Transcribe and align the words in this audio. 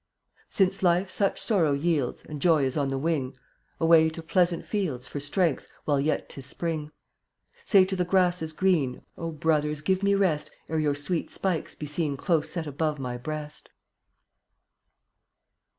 57 0.49 0.71
Since 0.71 0.81
life 0.81 1.11
such 1.11 1.39
sorrow 1.39 1.73
yields 1.73 2.23
(fttttAt* 2.23 2.29
And 2.29 2.41
joy 2.41 2.65
is 2.65 2.75
on 2.75 2.87
the 2.87 2.97
wing, 2.97 3.33
wJFlW 3.79 3.81
Away 3.81 4.09
to 4.09 4.23
pleasant 4.23 4.65
fields 4.65 5.07
QhW' 5.07 5.11
For 5.11 5.19
strength, 5.19 5.67
while 5.85 5.99
yet 5.99 6.27
'tis 6.27 6.47
spring; 6.47 6.85
gun* 6.85 6.91
Say 7.65 7.85
to 7.85 7.95
the 7.95 8.03
grasses 8.03 8.51
green: 8.51 9.03
OUIUJ 9.19 9.39
Brothers! 9.39 9.81
give 9.81 10.01
me 10.01 10.15
rest 10.15 10.49
Ere 10.69 10.79
your 10.79 10.95
sweet 10.95 11.29
spikes 11.29 11.75
be 11.75 11.85
seen 11.85 12.17
Close 12.17 12.49
set 12.49 12.65
above 12.65 12.97
my 12.97 13.15
breast. 13.15 13.69